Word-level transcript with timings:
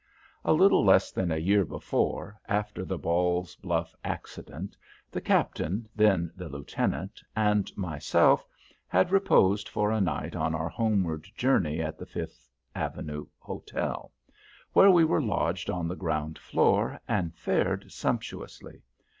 A 0.43 0.51
little 0.53 0.83
less 0.83 1.11
than 1.11 1.31
a 1.31 1.37
year 1.37 1.63
before, 1.63 2.35
after 2.47 2.83
the 2.83 2.97
Ball's 2.97 3.55
Bluff 3.55 3.95
accident, 4.03 4.75
the 5.11 5.21
Captain, 5.21 5.87
then 5.95 6.31
the 6.35 6.49
Lieutenant, 6.49 7.21
and 7.35 7.71
myself 7.77 8.47
had 8.87 9.11
reposed 9.11 9.69
for 9.69 9.91
a 9.91 10.01
night 10.01 10.35
on 10.35 10.55
our 10.55 10.69
homeward 10.69 11.27
journey 11.37 11.79
at 11.81 11.99
the 11.99 12.07
Fifth 12.07 12.49
Avenue 12.73 13.27
Hotel, 13.37 14.11
where 14.73 14.89
we 14.89 15.05
were 15.05 15.21
lodged 15.21 15.69
on 15.69 15.87
the 15.87 15.95
ground 15.95 16.39
floor, 16.39 16.99
and 17.07 17.35
fared 17.35 17.91
sumptuously. 17.91 18.81